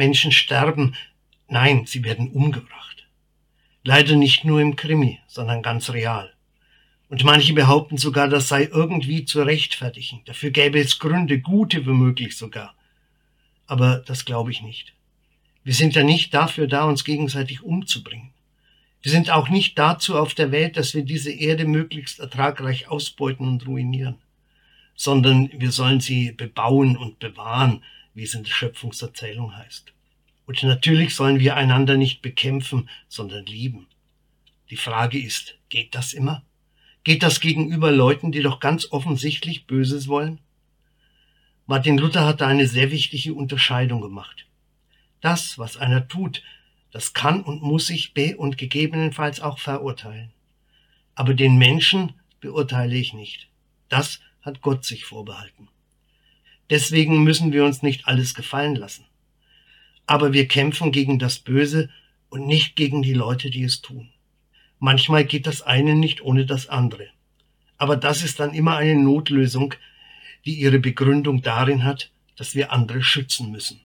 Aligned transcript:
Menschen 0.00 0.32
sterben, 0.32 0.94
nein, 1.46 1.84
sie 1.84 2.02
werden 2.04 2.30
umgebracht. 2.30 3.06
Leider 3.84 4.16
nicht 4.16 4.46
nur 4.46 4.58
im 4.58 4.74
Krimi, 4.74 5.18
sondern 5.26 5.62
ganz 5.62 5.90
real. 5.90 6.32
Und 7.10 7.22
manche 7.24 7.52
behaupten 7.52 7.98
sogar, 7.98 8.28
das 8.28 8.48
sei 8.48 8.64
irgendwie 8.64 9.26
zu 9.26 9.42
rechtfertigen. 9.42 10.22
Dafür 10.24 10.50
gäbe 10.52 10.80
es 10.80 10.98
Gründe, 10.98 11.40
gute 11.40 11.84
womöglich 11.84 12.38
sogar. 12.38 12.74
Aber 13.66 14.02
das 14.06 14.24
glaube 14.24 14.50
ich 14.52 14.62
nicht. 14.62 14.94
Wir 15.64 15.74
sind 15.74 15.94
ja 15.96 16.02
nicht 16.02 16.32
dafür 16.32 16.66
da, 16.66 16.84
uns 16.84 17.04
gegenseitig 17.04 17.62
umzubringen. 17.62 18.32
Wir 19.02 19.12
sind 19.12 19.28
auch 19.30 19.50
nicht 19.50 19.78
dazu 19.78 20.16
auf 20.16 20.32
der 20.32 20.50
Welt, 20.50 20.78
dass 20.78 20.94
wir 20.94 21.04
diese 21.04 21.30
Erde 21.30 21.66
möglichst 21.66 22.20
ertragreich 22.20 22.88
ausbeuten 22.88 23.46
und 23.46 23.66
ruinieren, 23.66 24.16
sondern 24.94 25.50
wir 25.52 25.72
sollen 25.72 26.00
sie 26.00 26.32
bebauen 26.32 26.96
und 26.96 27.18
bewahren, 27.18 27.82
wie 28.14 28.24
es 28.24 28.34
in 28.34 28.44
der 28.44 28.50
Schöpfungserzählung 28.50 29.56
heißt. 29.56 29.92
Und 30.46 30.62
natürlich 30.62 31.14
sollen 31.14 31.38
wir 31.38 31.56
einander 31.56 31.96
nicht 31.96 32.22
bekämpfen, 32.22 32.88
sondern 33.08 33.46
lieben. 33.46 33.86
Die 34.70 34.76
Frage 34.76 35.18
ist, 35.18 35.56
geht 35.68 35.94
das 35.94 36.12
immer? 36.12 36.42
Geht 37.04 37.22
das 37.22 37.40
gegenüber 37.40 37.92
Leuten, 37.92 38.32
die 38.32 38.42
doch 38.42 38.60
ganz 38.60 38.90
offensichtlich 38.90 39.66
Böses 39.66 40.08
wollen? 40.08 40.38
Martin 41.66 41.98
Luther 41.98 42.26
hat 42.26 42.40
da 42.40 42.48
eine 42.48 42.66
sehr 42.66 42.90
wichtige 42.90 43.32
Unterscheidung 43.32 44.00
gemacht. 44.00 44.46
Das, 45.20 45.56
was 45.58 45.76
einer 45.76 46.08
tut, 46.08 46.42
das 46.90 47.12
kann 47.12 47.42
und 47.42 47.62
muss 47.62 47.90
ich 47.90 48.12
be- 48.12 48.36
und 48.36 48.58
gegebenenfalls 48.58 49.40
auch 49.40 49.58
verurteilen. 49.58 50.32
Aber 51.14 51.34
den 51.34 51.58
Menschen 51.58 52.14
beurteile 52.40 52.96
ich 52.96 53.12
nicht. 53.12 53.48
Das 53.88 54.20
hat 54.42 54.62
Gott 54.62 54.84
sich 54.84 55.04
vorbehalten. 55.04 55.68
Deswegen 56.70 57.22
müssen 57.22 57.52
wir 57.52 57.64
uns 57.64 57.82
nicht 57.82 58.06
alles 58.06 58.34
gefallen 58.34 58.76
lassen. 58.76 59.04
Aber 60.06 60.32
wir 60.32 60.48
kämpfen 60.48 60.92
gegen 60.92 61.18
das 61.18 61.38
Böse 61.38 61.90
und 62.30 62.46
nicht 62.46 62.76
gegen 62.76 63.02
die 63.02 63.12
Leute, 63.12 63.50
die 63.50 63.64
es 63.64 63.82
tun. 63.82 64.10
Manchmal 64.78 65.24
geht 65.24 65.46
das 65.46 65.62
eine 65.62 65.94
nicht 65.94 66.22
ohne 66.22 66.46
das 66.46 66.68
andere. 66.68 67.08
Aber 67.76 67.96
das 67.96 68.22
ist 68.22 68.40
dann 68.40 68.54
immer 68.54 68.76
eine 68.76 69.00
Notlösung, 69.00 69.74
die 70.46 70.54
ihre 70.54 70.78
Begründung 70.78 71.42
darin 71.42 71.84
hat, 71.84 72.10
dass 72.36 72.54
wir 72.54 72.72
andere 72.72 73.02
schützen 73.02 73.50
müssen. 73.50 73.78